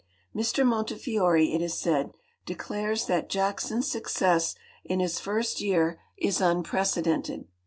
[0.35, 2.11] Mr Montefiore, it is said,
[2.47, 7.45] declares that Jackson's success in his first year is unprecedented.